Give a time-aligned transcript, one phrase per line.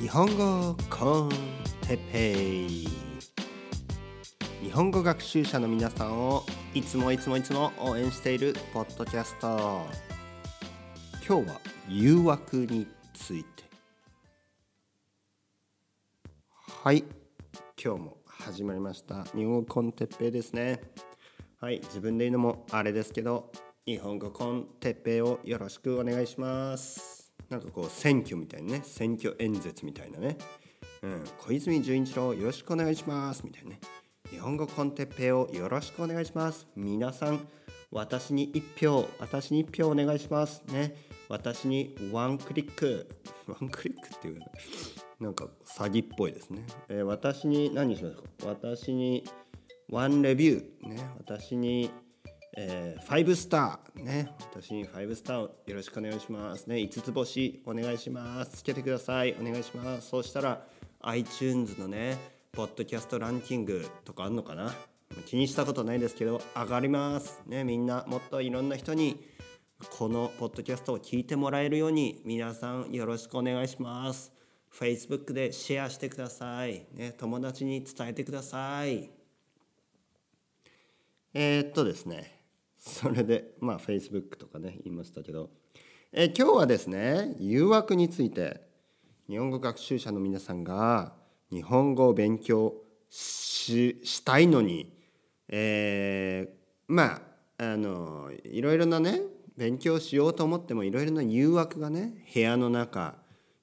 [0.00, 1.28] 日本語コン
[1.86, 2.32] テッペ
[2.66, 2.88] イ
[4.62, 6.44] 日本語学習者の皆さんを
[6.74, 9.86] いつもいつもいつも応援しているポッドキャスト
[11.26, 13.64] 今日は誘惑について。
[16.82, 17.04] はい
[17.82, 19.24] 今日も始まりました。
[19.24, 20.80] 日本語コンテッペイですね。
[21.60, 23.52] はい自分で言うのもあれですけど
[23.86, 27.09] 日本語コンテッペイをよろしくお願いします。
[27.50, 30.38] なんかこう選挙みたいなね選挙演説みたいなね、
[31.02, 33.80] うん、小泉純一郎よろしくお願いしますみたいなね。
[34.30, 36.68] 日本語コンテッペイをよろしくお願いします。
[36.76, 37.48] 皆さん
[37.90, 40.94] 私に一票私に一票お願いしますね。
[41.28, 43.08] 私にワンクリック。
[43.48, 44.40] ワンクリックっていう
[45.18, 48.22] なんか詐欺っぽいですね、えー、私に何しますか？
[48.46, 49.24] 私に
[49.88, 51.10] ワンレビューね。
[51.18, 51.90] 私に
[52.56, 54.02] えー、5スター。
[54.02, 54.30] ね。
[54.40, 56.66] 私に5スターをよろしくお願いします。
[56.66, 56.76] ね。
[56.76, 58.58] 5つ星お願いします。
[58.58, 59.36] つけてください。
[59.40, 60.08] お願いします。
[60.08, 60.66] そうしたら
[61.02, 62.18] iTunes のね
[62.52, 64.72] ポッドキャストランキングとかあんのかな？
[65.26, 67.42] 気にしたことないですけど上がります。
[67.46, 67.64] ね。
[67.64, 69.24] みんなもっといろんな人に
[69.96, 74.32] このポッドキャストを聞いてもらえるように皆さんよろしくお願いします。
[74.72, 79.10] Facebook でシェアしてください、ね、友達に伝えてください。
[81.32, 82.39] えー、っとですね。
[82.80, 85.50] それでまあ Facebook とかね言いましたけど、
[86.12, 88.62] え今日はですね誘惑について
[89.28, 91.12] 日本語学習者の皆さんが
[91.52, 92.74] 日本語を勉強
[93.10, 94.96] ししたいのに、
[95.48, 97.20] えー、ま
[97.58, 99.20] ああのいろいろなね
[99.58, 103.16] 勉強しようと思ってもいろいろな誘惑がね部屋の中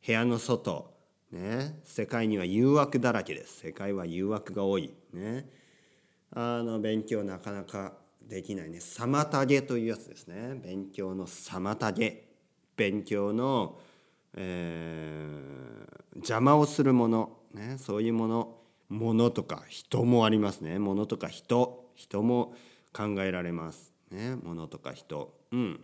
[0.05, 0.93] 部屋の外
[1.31, 3.61] ね世界には誘惑だらけです。
[3.61, 4.93] 世界は誘惑が多い。
[5.11, 5.49] ね。
[6.31, 7.93] あの勉強なかなか
[8.27, 8.79] できないね。
[8.79, 10.59] 妨げというやつですね。
[10.61, 12.27] 勉強の妨げ
[12.75, 13.79] 勉強の、
[14.35, 18.53] えー、邪魔をするもの、ね、そういうもの。
[18.89, 20.79] ものとか人もありますね。
[20.79, 21.91] ものとか人。
[21.95, 22.53] 人も
[22.93, 23.93] 考えられます。
[24.11, 24.35] ね。
[24.35, 25.33] ものとか人。
[25.51, 25.79] うん。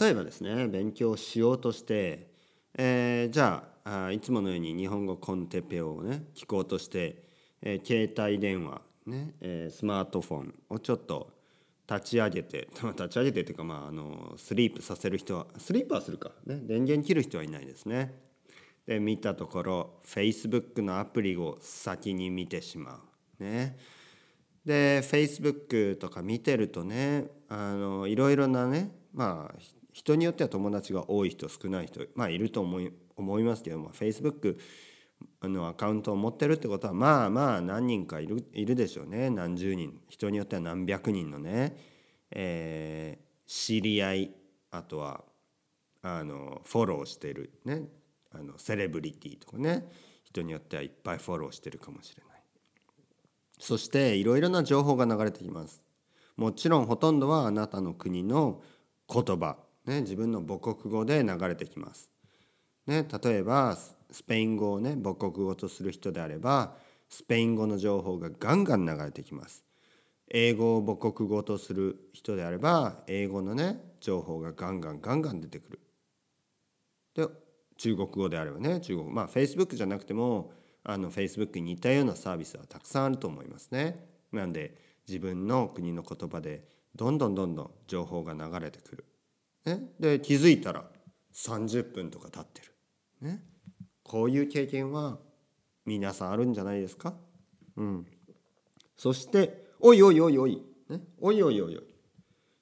[0.00, 0.66] 例えばですね。
[0.66, 2.30] 勉強しようとして、
[2.76, 7.22] えー、じゃあいつものように日本語コンテペをね聞こうとして、
[7.62, 11.30] えー、携帯電話ねえー、スマートフォンをちょっと
[11.88, 18.26] 立ち上げて 立ち上げてっていうかまああのスリープさせる人はスリープはするか、ね、電源切る人はいないですね。
[18.86, 23.02] で見たところ Facebook のアプリを先に見てしま
[23.40, 23.42] う。
[23.42, 23.76] ね、
[24.64, 29.58] で Facebook とか見てるとねあのいろいろなねまあ
[29.92, 34.58] 人によっては友達が多い人少ない人まあいると思い思いますけども Facebook
[35.40, 39.30] あのアカウントを持ってるってことはまあまあ何人かいるいるでしょうね。
[39.30, 40.00] 何十人。
[40.08, 41.76] 人によっては何百人のね、
[42.30, 44.30] えー、知り合い
[44.70, 45.24] あとは
[46.02, 47.82] あのフォローしてるね。
[48.32, 49.88] あのセレブリティとかね。
[50.24, 52.42] 人によってはいっぱいフォローしてるかもしれない。
[53.58, 55.82] そしていろいろな情報が流れてきます。
[56.36, 58.62] もちろんほとんどはあなたの国の
[59.08, 59.56] 言葉、
[59.86, 62.10] ね、自分の母国語で流れてきます、
[62.86, 63.76] ね、例えば
[64.10, 66.76] スペイン語をね母国語とする人であれば
[67.08, 69.64] スペイン語の情報がガンガン流れてきます。
[70.28, 75.80] 英語を母国語とする人であれば英語のね情報がガンガンガンガン出てくる。
[77.14, 77.28] で
[77.76, 80.52] 中国語であればね中国まあ Facebook じゃなくても
[80.84, 84.04] あの Facebook に似たようなサービスはたくさんあると思いますね。
[84.32, 84.76] なんで
[85.08, 86.64] 自分の国の言葉で
[86.94, 89.04] どんどんどんどん情報が流れてくる。
[89.64, 90.84] ね、で気づいたら
[91.34, 92.72] 30分とか経ってる。
[93.26, 93.42] ね、
[94.02, 95.18] こういう経験は
[95.84, 97.14] 皆さんあるんじゃないですか？
[97.76, 98.06] うん。
[98.96, 101.84] そしておいおいおいおい、ね、おいおいおいおい。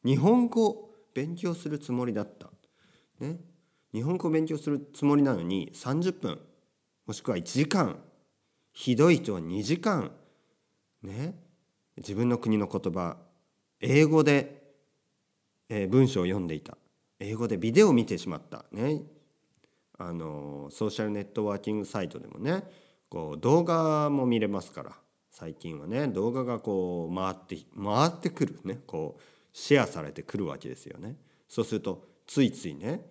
[0.04, 2.50] 日本語勉強するつもりだった、
[3.20, 3.38] ね、
[3.92, 6.41] 日本語勉強するつもりなのに30分
[7.06, 7.98] もしくは1時間
[8.72, 10.10] ひどい人は2時間
[11.03, 11.38] ね。
[11.97, 13.16] 自分の国の言葉
[13.80, 14.62] 英語で、
[15.69, 16.76] えー、文章を読んでいた。
[17.20, 18.64] 英語でビデオを見てしまった。
[18.72, 19.03] ね。
[19.99, 22.65] あのソーシャルネットワーキングサイトでもね
[23.09, 24.92] こう動画も見れますから
[25.30, 29.22] 最近はね動画がこう回って回ってくるねこう
[29.53, 31.16] シェアされてくるわけですよね。
[31.48, 33.03] そうするとついついね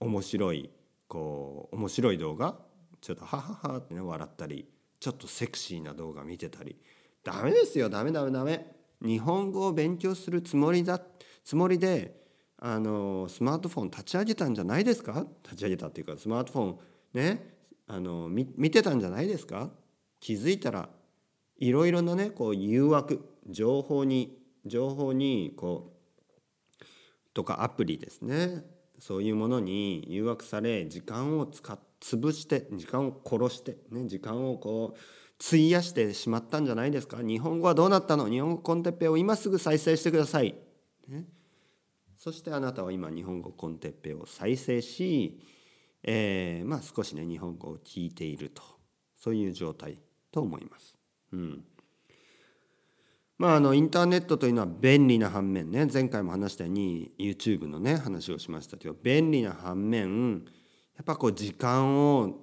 [0.00, 0.70] 面白い
[1.08, 2.56] こう面白い動画
[3.00, 4.66] ちょっとハハハってね笑ったり
[4.98, 6.76] ちょっとセクシーな動画見てたり
[7.22, 8.66] ダメですよダメダメダメ
[9.02, 11.00] 日本語を勉強するつもりだ
[11.44, 12.25] つもりで
[12.58, 15.26] あのスマートフォン立ち上げたんじゃないですか？
[15.44, 16.78] 立ち上げたっていうかスマートフォン
[17.12, 17.54] ね
[17.86, 19.70] あの見てたんじゃないですか？
[20.20, 20.88] 気づいたら
[21.58, 25.92] いろいろなねこう誘惑情報に情報にこ
[26.80, 26.84] う
[27.34, 28.64] とかアプリですね。
[28.98, 34.98] そういうものに誘惑され時間を使っ潰して時間を殺して、ね、時間をこう
[35.46, 37.18] 費やしてしまったんじゃないですか？
[37.18, 38.28] 日本語はどうなったの？
[38.30, 40.54] 日本語コンテッペを今すぐ再生してください、
[41.08, 41.24] ね、
[42.16, 45.40] そしてあなたは今日本語コンテッペを再生し、
[46.02, 48.76] えー、まあ少しね日本語を聞いていると。
[49.16, 49.98] そういう状態
[50.30, 50.94] と思います。
[51.32, 51.64] うん。
[53.38, 60.44] まあ、あのインターネットというのは便利な反面ね前回も話したように YouTube のね話をしましたけど便利な反面
[60.96, 62.38] やっぱこう時間を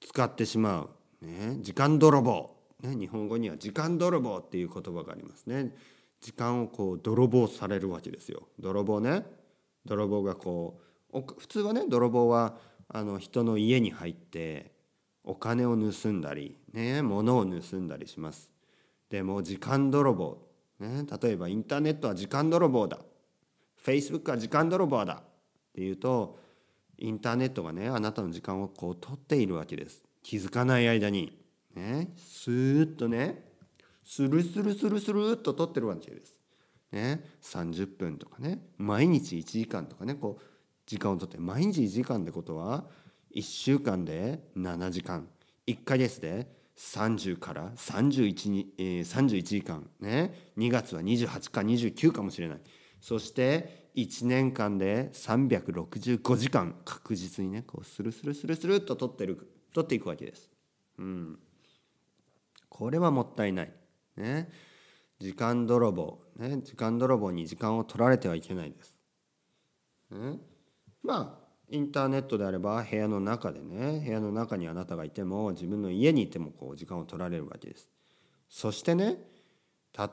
[0.00, 0.90] 使ってしまう。
[1.24, 5.74] ね、時間泥棒、ね、日本語には時間泥棒っていう言葉がありますね。
[6.24, 8.48] 時間をこう泥棒されるわけですよ。
[8.58, 9.26] 泥棒ね。
[9.84, 10.80] 泥棒がこ
[11.12, 12.56] う普通はね泥棒は
[12.88, 14.72] あの人の家に入って
[15.22, 18.50] お金を盗んだりね物を盗んだりします。
[19.10, 20.38] でも時間泥棒、
[20.80, 23.00] ね、例えばインターネットは時間泥棒だ。
[23.84, 25.16] Facebook は時間泥棒だ。
[25.16, 25.22] っ
[25.74, 26.38] ていうと
[26.96, 30.02] インターネットがねあなたの時間をこう取っているわけです。
[30.22, 31.38] 気づかない間に。
[31.74, 33.52] ねスーッとね
[34.04, 36.40] スルスルスルスルっと取ってるわけです。
[36.92, 38.60] ね、30分とかね。
[38.78, 40.14] 毎日1時間とかね。
[40.14, 40.42] こう
[40.86, 42.84] 時間をとって毎日1時間ってことは
[43.34, 45.26] 1週間で7時間。
[45.66, 46.46] 1ヶ月で
[46.76, 50.50] 30から31に、えー、31時間ね。
[50.58, 52.60] 2月は28か29かもしれない。
[53.00, 56.76] そして1年間で365時間。
[56.84, 60.50] 確実にねこうスルスルスルスルっと取ってる取っていくわけです。
[60.98, 61.38] うん、
[62.68, 63.72] これはもったいない。
[64.16, 64.50] ね、
[65.18, 68.94] 時間泥棒、ね、時間泥棒に時間を取られてはいけないです。
[70.10, 70.38] ね、
[71.02, 77.88] まあインターネットであれば部屋の中でね部屋の中にあなたがいても自分の家にいてもこう時間を取られるわけです。
[78.48, 79.18] そしてね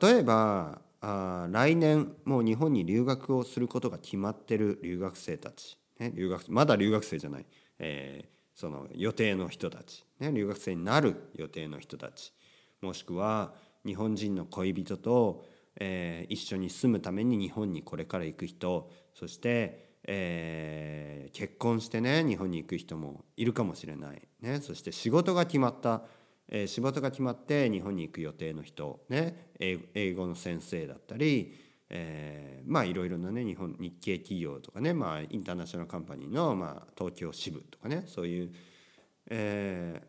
[0.02, 7.46] 例えばあ来年もう日本に留学をすることが決まってる留学生たち、ね、留学まだ留学生じゃない、
[7.80, 12.34] えー、その予定の人たち、ね、留学生になる予定の人たち
[12.82, 13.54] もしくは
[13.86, 15.44] 日本人の恋人と、
[15.80, 26.04] えー、一緒に住むために日本にこれから行く人そして、えー、結婚してね日本に行く人もいるかもしれない、ね、そして仕事が決まった、
[26.50, 38.52] え、仕事が決まって日本に行く予定の人、ね、英語の先生だったりえー、まあいろいろなね日本日系企業とかね、まあ、インターナショナルカンパニーの、まあ、東京支部とかねそういう、
[39.30, 40.02] え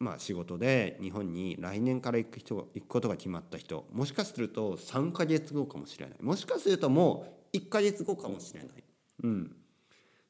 [0.00, 6.16] まあ、仕事で日本に来年から行く人行くことが決まった人もしかすると3か月後かもしれない。
[6.20, 8.68] もしかするともう1か月後かもしれない、
[9.24, 9.56] うん、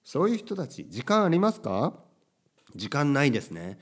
[0.02, 1.92] そういう人たち時間ありますか？
[2.74, 3.78] 時間ないですね。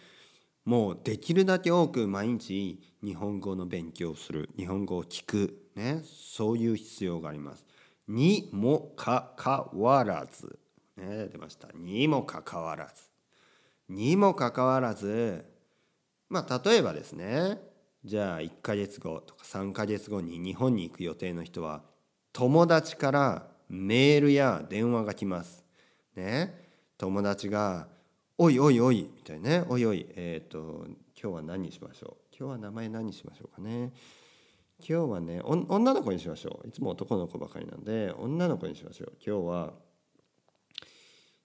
[0.65, 7.65] もうできるだけ多く毎日日本語の勉強をする日本語を聞く、ね、そういう必要があります。
[8.09, 10.59] にもかかわらず、
[10.97, 11.69] ね、出ました。
[11.77, 13.05] にもかかわらず。
[13.88, 15.44] にもかかわらず
[16.28, 17.58] まあ例えばですね。
[18.05, 21.82] じゃあ1ヶ月後とか3ヶ月後に日本に行く予定の人は
[22.32, 25.64] 友達からメールや電話が来ます。
[26.14, 26.69] ね、
[26.99, 27.88] 友達が
[28.38, 29.64] おいおいおいみたいなね。
[29.69, 30.87] おいおいえっ、ー、と
[31.20, 32.37] 今日は何にしましょう？
[32.38, 33.93] 今日は名前何にしましょうかね？
[34.78, 36.69] 今日はね女の子にしましょう。
[36.69, 39.12] いつも男の子ばかりなんで女の子にしましょう。
[39.26, 39.73] 今日は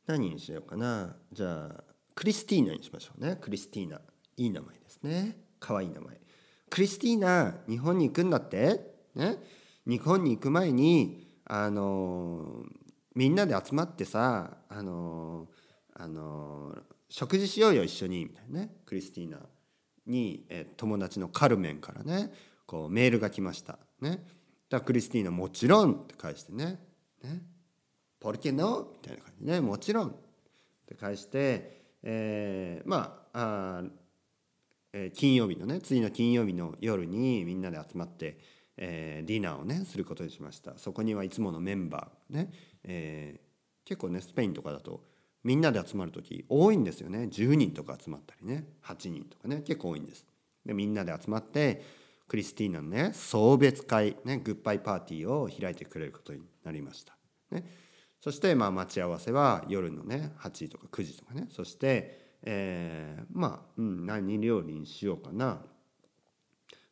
[0.05, 1.15] 何にしようかな？
[1.31, 1.83] じゃあ
[2.13, 3.37] クリスティーナにしましょうね。
[3.39, 4.01] クリスティーナ。
[4.41, 5.37] いい名前ですね。
[5.59, 6.19] かわい名前。
[6.69, 8.79] クリスティーナ日本に行くんだって？
[9.13, 9.37] ね？
[9.85, 12.63] 日本に行く前にあの
[13.13, 15.47] みんなで集まってさあの
[15.93, 16.75] あの
[17.09, 18.25] 食事しようよ一緒に。
[18.25, 18.75] みたいなね。
[18.85, 19.39] クリスティーナ
[20.07, 22.31] に、え友達のカルメンからね
[22.65, 23.77] こうメールが来ました。
[23.99, 24.23] ね？
[24.69, 26.79] だクリスティーナもちろんって返してね。
[27.23, 27.43] ね？
[28.19, 28.87] ポルケノ？
[28.93, 29.61] みたいな感じね。
[29.61, 30.13] もちろんっ
[30.87, 33.83] て返して、えー、まああ、
[34.93, 38.37] えー、金曜日のね次の金曜日の夜にみんなで集まって、
[38.77, 40.77] えー、ディナーをねすることにしました。
[40.77, 42.51] そこにはいつものメンバーね、
[42.83, 45.03] えー、結構ねスペインとかだと
[45.43, 47.29] みんなで集まる時多いんですよね。
[47.31, 50.25] 10人とか集まったりね8人とかね結構多いんです。
[50.65, 51.83] でみんなで集まって
[52.27, 57.17] クリスティーナのね送別会ねグッバイパーティーを開いてくれることになりました、
[57.49, 57.65] ね、
[58.21, 61.47] そしてまあ待ち合わせは夜のね8時とか9時とかね。
[61.49, 65.61] そして、えー、まあ、うん、何料理にしようかな。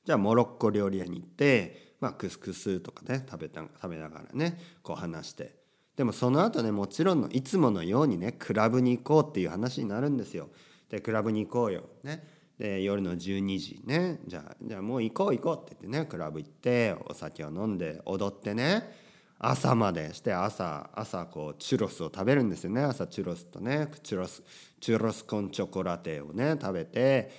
[0.05, 5.55] じゃあモロッコ料理屋に行って、まあ、クスクスとかね食べた食べながらねこう話して。
[5.95, 10.49] でもその後ねもちろんのいつものようにねクラブに行こうっていう話になるんですよ。
[10.89, 11.83] でクラブに行こうよ。
[12.03, 12.25] ね、
[12.57, 14.19] で夜の12時ね。
[14.25, 18.89] じゃあじゃあもう行こう行こうって言ってねクラブ行ってお酒を飲んで踊ってね
[19.37, 22.81] 朝までして朝朝こうチュロスを食べるんですよね。
[22.81, 24.41] 朝チュロスとねチュロス。
[24.79, 27.31] チュロスコンチョコラテをね食べて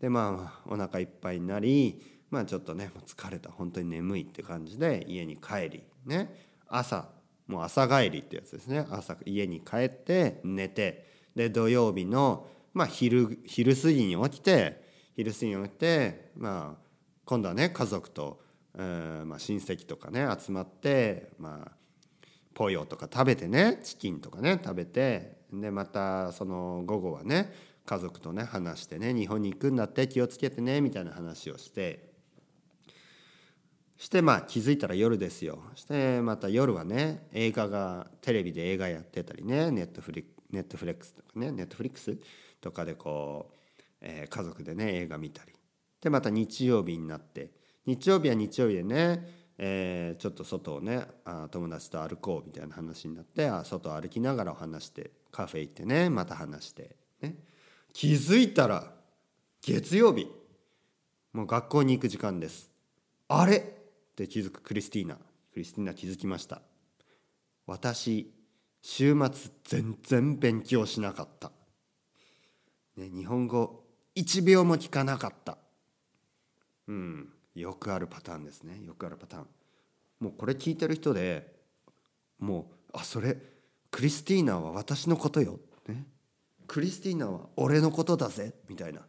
[0.00, 3.50] でまあお腹いっぱいになりまあちょっとね疲れた。
[3.50, 6.34] 本当に眠いって感じで家に帰りね。
[6.68, 7.08] 朝
[7.46, 8.86] もう朝帰りってやつですね。
[8.90, 14.82] 朝家に帰って寝てで土曜日のまあ昼昼過ぎに起きて
[15.14, 16.86] 昼過ぎに起きてまあ
[17.24, 18.44] 今度はね家族と
[18.78, 21.72] えまあ、親戚とかね集まってまあ
[22.54, 27.52] ポヨとか食べてねチキンとかね食べてでまたその午後はね
[27.84, 32.14] 家族とね話してね日本に行くんだって気をつけてねみたいな話をして。
[33.98, 35.58] してまあ気づいたら夜ですよ。
[35.74, 42.14] してまた夜はね映画がテレビで映画やってたりねネットフリネットフレックスとかねネットフリックス
[42.60, 43.54] とかでこう、
[44.02, 45.54] えー、家族でね映画見たり。
[46.02, 47.52] でまた日曜日になって。
[47.86, 57.36] 日曜日は日曜日でね、えー、ちょっと外をねあ友達と歩こうみたいな話になってあ外歩きながら話してカフェ行ってねまた話して、ね、
[57.92, 58.92] 気づいたら
[59.62, 60.30] 月曜日。
[61.32, 62.70] もう学校に行く時間です。
[63.28, 63.56] あれ？
[63.56, 63.62] っ
[64.14, 65.16] て気づくクリスティーナ。
[65.16, 66.62] クリスティーナ気づきました。
[67.66, 68.32] 私
[68.80, 71.50] 週末全然勉強しなかった、
[72.96, 73.84] ね、日本語
[74.14, 75.58] 1秒も聞かなかった。
[76.86, 77.32] うん。
[77.60, 78.80] よくあるパターンですね。
[78.84, 79.46] よくあるパターン。
[80.20, 81.54] もうこれ聞いてる人で
[82.38, 83.36] もうあそれ
[83.90, 85.58] クリスティーナは私のことよ、
[85.88, 86.06] ね、
[86.66, 88.54] クリスティーナは俺のことだぜ。
[88.68, 89.00] みたいな。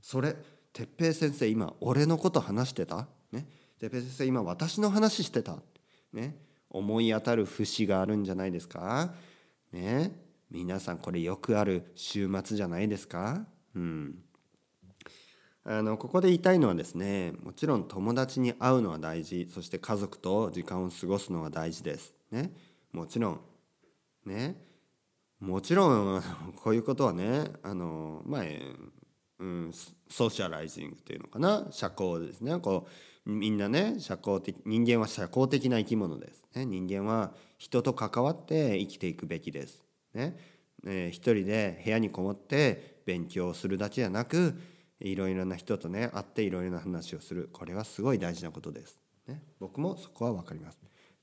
[0.00, 0.36] それ
[0.72, 3.08] 哲平先生今俺のこと話してた？
[3.32, 3.46] ね。
[3.80, 5.58] 哲平先生今私の話してた？
[6.12, 6.36] ね。
[6.70, 9.12] 思い当たる節があるんじゃないですか？
[9.72, 10.12] ね。
[10.50, 13.46] 皆さんこれよくある週末じゃないですか？
[13.74, 14.18] うん。
[15.64, 22.14] あのここで言いたいのはですねもちろん友達に会うのは大事そして家族と時間を過ごすのは大事です。
[22.30, 22.50] ね、
[22.92, 23.40] もちろん。
[24.24, 24.56] ね。
[25.38, 26.22] もちろん
[26.56, 28.42] こういうことはねあのまあ、
[29.38, 29.72] うん、
[30.08, 31.68] ソーシャライジングというのかな？
[31.70, 32.58] 社交ですね。
[32.58, 32.86] こ
[33.26, 39.84] うみんなね社交的人間は社交的な生き物です、ね、人間は人と関わって生きていくべきです。
[40.14, 40.38] ね。
[40.86, 44.54] えー、一人で部屋にこもって勉強するだけじゃなく
[45.00, 47.48] いろいろな人とね会っていろいろな話をする。
[47.52, 49.00] これはすごい大事なことです。
[49.26, 50.78] ね、僕もそこは分かります。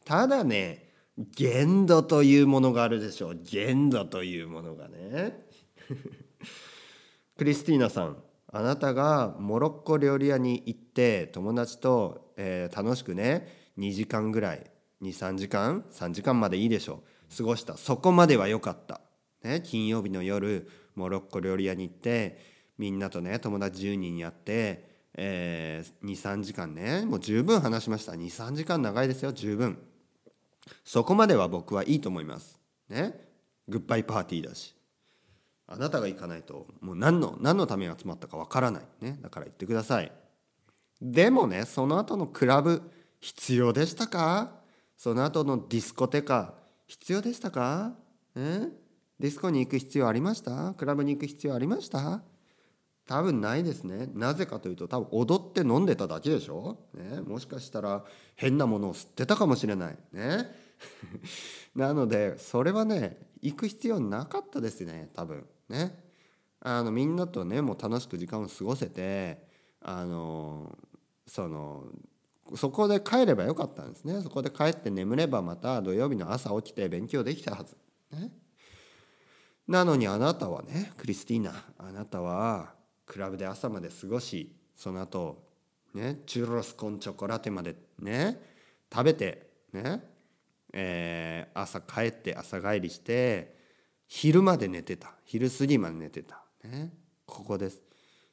[0.06, 3.40] ただね限度というものがあるでしょう。
[3.44, 5.48] 限度というものがね。
[7.38, 8.18] クリスティーナさん
[8.48, 17.38] あなたがモロッコ料理屋に行って友達と、えー、楽しくね2時間ぐらい23時間3時間までいいでしょう。
[17.38, 17.78] 過ごした。
[17.78, 19.02] そこまでは良かった、
[19.44, 24.84] ね、金曜日の夜モロッコ料理屋に行ってみんなとね友達10人やって、
[25.16, 28.14] えー、23時間ねもう十分話しました。
[28.14, 29.78] 23時間長いですよ十分。
[30.84, 32.60] そこまでは僕はいいと思います。
[32.90, 33.20] ね。
[33.68, 34.76] グッバイパーティーだし。
[35.68, 38.84] あなたが行かないともう何の何のために集まったかわからない。
[39.02, 39.18] ね。
[39.22, 40.12] だから言ってください。
[41.02, 42.82] でもねその後のクラブ
[43.20, 44.52] 必要でしたか？
[44.96, 46.54] その後の discoteca
[46.88, 47.94] 必要でしたか？
[48.36, 48.68] え？
[49.20, 50.74] ディスコに行く必要ありました？
[50.76, 52.22] クラブに行く必要ありました？
[53.08, 54.10] 多分ないですね。
[54.14, 58.04] なぜかというと多分踊って飲んでただけでしょ、ね、もしかしたら
[58.36, 59.98] 変なものを吸ってたかもしれない。
[60.12, 60.68] ね。
[61.74, 65.46] なのでそれはね行く必要なかったですね多分。
[65.70, 66.04] ね。
[66.60, 69.48] あのみんなとねもう楽しく時間を過ごせて
[69.82, 70.78] あの
[71.26, 71.86] その
[72.56, 74.22] そこで帰ればよかったんですね。
[74.22, 77.78] そこで帰って眠ればまた土曜日の朝起きて勉強できたはず、
[78.12, 78.32] ね、
[79.66, 82.77] なのにあなたはねクリスティーナあなたは
[83.08, 85.44] クラブで朝まで過ごしその後
[85.96, 88.40] ねチュロスコンチョコラテまでね
[88.94, 90.18] 食べてね
[90.74, 93.56] えー、朝帰って朝帰りして
[94.08, 95.14] 昼まで寝てた。
[95.26, 96.44] 昼過ぎまで寝てた。
[96.64, 96.94] ね
[97.26, 97.82] ここです。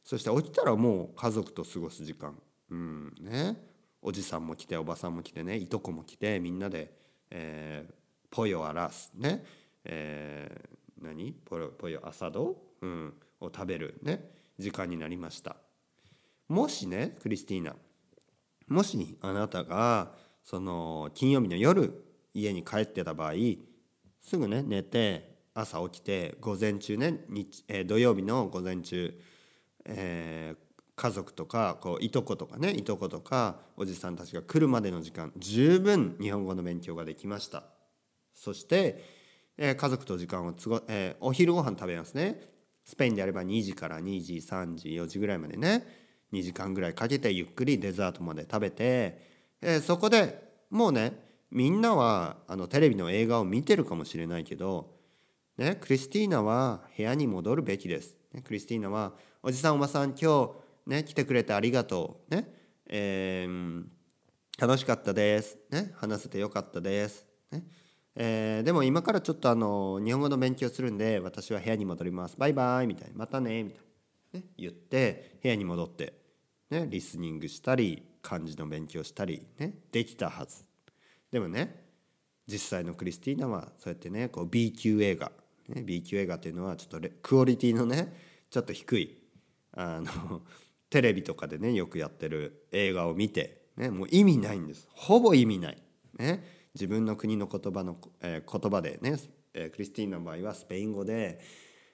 [0.04, 2.36] そして起きたらもう家族と過ごす時間。
[2.70, 3.56] うんね
[4.02, 6.92] おじさんも来ておばさんも来てねいとこも来てみんなで、
[7.30, 7.94] えー、
[8.30, 9.44] ポヨアラスね、
[9.84, 11.32] えー、何？
[11.32, 13.98] ポヨポヨアサド、うん、を食べる。
[14.02, 15.56] ね時間になりました。
[16.48, 17.74] もしねクリスティーナ
[18.68, 23.32] もしあなたがその金曜日の夜家に帰ってた場合
[24.20, 29.18] すぐね寝て朝起きて午前中ね日、えー、土曜日の午前中、
[29.84, 30.56] えー、
[30.96, 37.64] 家族とかこういとことかねいとことかおじさんたちが来るまでの時間十分日本語の勉強ができました。
[38.34, 39.04] そして、
[39.56, 42.53] えー、家族と時間をつご、えー、お昼ご飯食べますね。
[42.84, 45.86] スペインであれば2時から2時3時4時ぐらいまでね
[46.32, 49.20] 2時間ぐらいかけてゆっくりデザートまで食べて、
[49.62, 54.90] えー、そこでもうねみんなはあのテレビの映画を見てるかもしれないけど、
[55.56, 58.16] ね、クリスティーナは部屋に戻るべきです。
[58.32, 60.50] ね、クリスティーナは「おじさんおばさん今
[60.86, 62.52] 日、ね、来てくれてありがとう」ね
[62.86, 63.84] えー、
[64.58, 67.64] 楽しかったです」ね「話せてよかったです」ね
[68.16, 72.36] えー、でも今からちょっとあの日本語の勉強するんで私は部屋に戻ります。
[72.38, 73.14] バイバイみたいな。
[73.16, 73.80] またねみたい
[74.34, 76.14] な、ね、言って部屋に戻って、
[76.70, 80.64] ね、リスニングしたり漢字の勉強したり、ね、できたはず。
[81.30, 81.84] でもね
[82.46, 85.32] 実際のクリスティーナはそうやってねこう B 級映画、
[85.68, 88.12] ね、B 級映画っていうのはちょっとクオリティのね
[88.50, 89.18] ちょっと低い
[89.72, 90.42] あの
[90.90, 94.86] テレビとかでねよくやってる映画を見て、ね、もう意味ないんです。
[94.92, 95.82] ほぼ意味ない。
[96.18, 99.16] ね、自分の国の言葉の、えー、言葉でね、
[99.54, 101.40] えー、クリスティーナの場合はスペイン語で、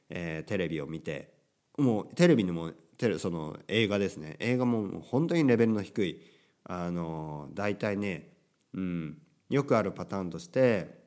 [0.08, 1.32] えー、テレビを見て
[1.78, 4.37] もうテレビにもテレその映画ですね。
[4.40, 6.20] 映画も本当にレベルの低い
[6.64, 8.28] あの大体ね、
[8.75, 9.18] うん、
[9.49, 11.00] よくあるパターンとして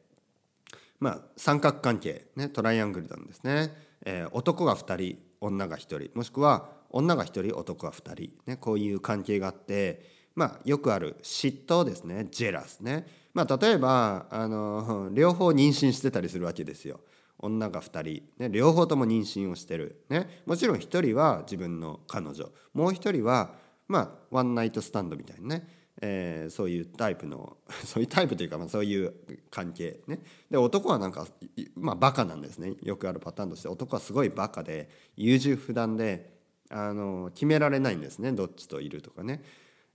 [0.99, 3.71] まあ三角関係、ね、トライアングルなんですね、
[4.05, 12.25] えー、男が2人女が1人もしくは女が1人男が2人、ね、こういう関係があってまあよくある嫉妬ですね。
[12.31, 13.22] ジェラスね。
[13.33, 16.99] まあ例えばあの 両方妊娠してたりするわけですよ。
[17.39, 22.49] 女が2人、ね、両方とも妊娠をしてる、ね、もちろん1人は自分の彼女。
[22.73, 23.55] もう1人は
[23.87, 25.83] まあワンナイトスタンドみたいなね。
[26.01, 29.13] えー、そういうタイプの そういうタイプというか、まあ、そういう
[29.49, 30.01] 関係。
[30.07, 30.19] ね。
[30.49, 31.27] で男はなんか
[31.75, 32.75] まあバカなんですね。
[32.81, 33.67] よくあるパターンとして。
[33.67, 36.33] 男はすごいバカで優柔不断で
[36.69, 38.31] あの決められないんですね。
[38.31, 39.43] どっちといるとかね、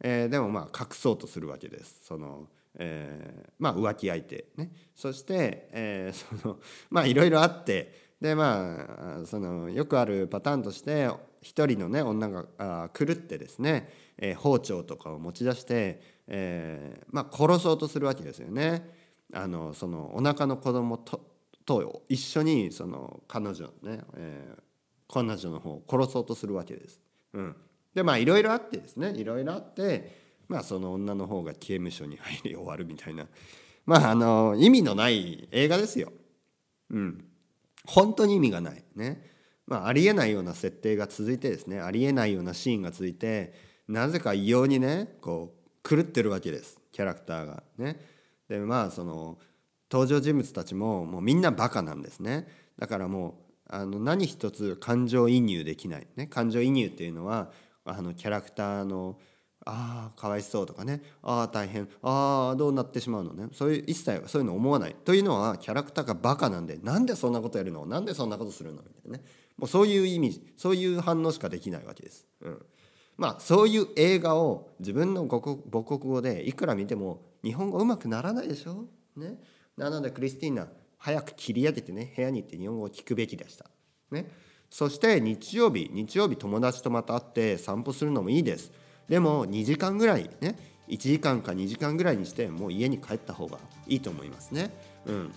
[0.01, 2.01] えー、でもまあ隠そうとするわけです。
[2.05, 6.59] その、えー、まあ浮気相手ねそして、えー、 その
[6.91, 11.09] まあいろいろあってでまあそのよくあるパターンとして
[11.41, 18.97] 一人のね女があ狂ってですね、えー、包丁とかを持ち出して、えー、まあ、殺そうとするわけですよね。
[19.33, 21.21] あのそのお腹の子供と
[21.69, 24.61] と一緒にその彼女ね、えー、
[25.13, 26.99] 彼女の方を殺そうとするわけです。
[27.35, 27.57] うん、
[27.95, 33.27] でまあいろいろあってですねいろいろあってまあその女の方が刑務所に入り終わるみたいな
[33.87, 36.13] まああの意味のない映画ですよ。
[36.91, 37.25] うん、
[37.87, 39.27] 本当に意味がないね。
[39.67, 43.53] まあ、ありえないような設定が続いてですねありえないようなシーンが続いて
[43.87, 48.01] なぜか異様にねこう狂ってるわけですキャラクターがね。
[48.49, 49.39] でまあその
[49.91, 52.49] 登場人物たちももうみんなバカなんですね。
[52.79, 53.35] だからもう
[53.69, 57.51] あの何一つ感情移入できない、ね、感情移入っていうのは
[57.85, 59.19] あのキャラクターの
[59.71, 61.03] ああかわいそうとかね。
[61.23, 61.89] ああ大変。
[62.03, 63.49] ああどうなってしまうのね。
[63.53, 64.97] そういう一切そういうの思わない。
[65.05, 67.85] というのはキャラクターがバカなんでなんでそんなことやるの？
[67.85, 68.83] なんでそんなことするの？
[68.83, 69.25] みたいなね。
[69.59, 72.27] もうそういう意味そういう反応しかできないわけです。
[72.41, 72.67] うん、
[73.17, 79.39] まあそういう映画を自分の母国語でいくら見ても日本語うまくならないでしょ、ね、
[79.77, 83.67] なのでクリスティーナ早く切り上げてね部屋に行って日本語を聞くべきでした。
[84.11, 84.31] ね、
[84.71, 88.73] そして日曜日日曜日友達とまた会って散歩するのもいいです。
[89.09, 90.57] でも2時間ぐらいね
[90.89, 94.71] 1時間か2時間ぐらいにしてもう家に帰った方がいいと思いますね。
[95.07, 95.33] うん、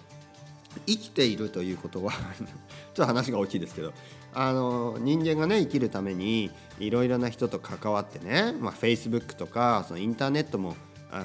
[0.88, 2.47] 生きているということは ちょっ
[2.93, 3.93] と話が大きいですけど
[4.34, 10.75] あの人間がね生きるためにいろいろな人と関わってね、まあ、Facebook とかそのインターネットも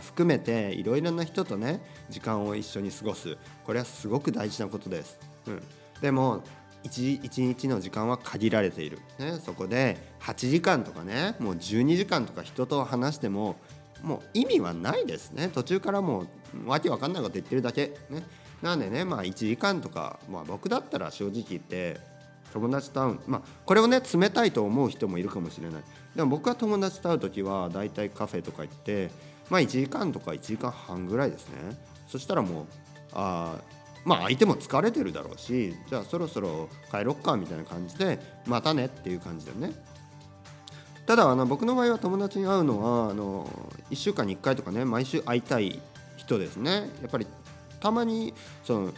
[0.03, 1.81] 含めていろいろな人とね
[2.11, 5.19] 時間を一緒に過ごすこれはすごく大事なことです。
[5.47, 5.63] うん、
[6.01, 6.43] でも
[6.87, 13.57] 1, 1日の時間は限られている、ね、そこで8時間とかねもう12時間とか人と話しても
[14.03, 15.49] もう意味はないですね。
[15.49, 16.27] 途中からも
[16.65, 17.95] うわけわかんないこと言ってるだけ。
[18.11, 18.23] ね。
[18.63, 21.99] なんでねまあ1時間とか、まあ、僕だったら正直言って
[22.53, 23.19] 友達と会う。
[23.27, 25.83] まあこれをね冷たいと思う人もいるかもしれない。
[26.15, 29.11] でも僕は友達と会う時はだいたいカフェとか行って
[29.51, 31.57] まあ1時間とか1時間半ぐらいですね。
[32.07, 32.67] そしたらもう
[33.13, 33.57] あ
[34.07, 39.73] まあ相手も疲れてるだろうしじゃあそろそろ帰ろっかみたいな感じでまたねっていう感じでね。
[41.07, 43.47] ただあの僕の場合は友達に会うのはあの
[43.91, 45.81] 1週間に1回とかね毎週会いたい
[46.17, 46.89] 人ですね。
[47.03, 47.27] やっぱり
[47.81, 48.33] たまに
[48.65, 48.93] その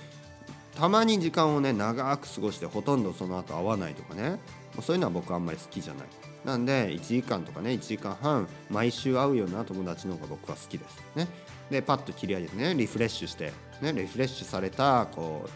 [0.77, 4.39] たまに時間をね長く過ごしてほとんどその後会わないとかね。
[4.83, 6.07] そういうのは僕はあんまり好きじゃない。
[6.45, 11.29] なんで1時間とかね1時間半毎週会うような友達の方が僕は好きですね。
[11.71, 15.49] でパッと切り上げてねリフレッシュしてねリフレッシュされたこ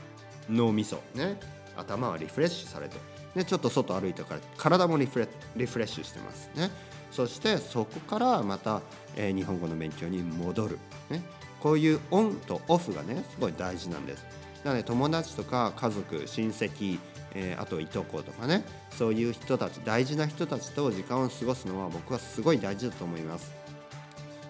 [0.49, 1.38] う脳みそね
[1.77, 2.97] 頭はリフレッシュされて
[3.35, 6.71] ね、ちょっと外歩いてから体もリフレリフレッシュしてますね。
[7.11, 8.81] そしてそこからまた、
[9.16, 10.79] えー、日本語の勉強に戻る、
[11.11, 11.23] ね、
[11.61, 14.25] こういうオンとオフがねすごい大事なんです。
[14.64, 16.99] なので友達とか家族親戚、
[17.35, 23.62] えー、あといとことかねそういう人たち大事な人たちと時間を過ごすのは僕はすごい大事だと思います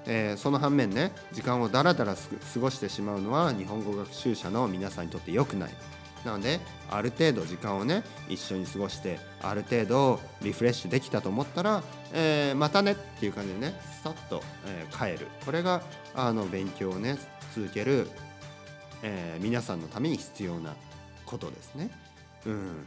[0.07, 5.71] えー、その反面ね時間をだらだら過ごしてしまうのは日本語学習者の皆さんにとって良くない。
[6.25, 15.83] なのである程度時間をね一緒に過ごしてある程度リフレッシュできたと思ったら、えー、またねっていう感じでねさっと、えー、帰るこれが
[16.15, 17.19] あの勉強をね
[17.57, 18.09] 続ける、
[19.03, 20.75] えー、皆さんのために必要な
[21.27, 21.91] ことですね。
[22.47, 22.87] うん。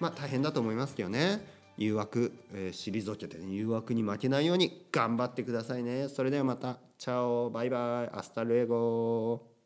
[0.00, 1.44] まあ大変だと思いますけどね。
[1.76, 6.08] 誘惑、えー、退けて、ね、誘惑に負けないように頑張ってくださいね。
[6.08, 6.78] それではまた。
[6.98, 7.50] チャオ。
[7.50, 8.16] バイバイ。
[8.16, 9.57] hasta luego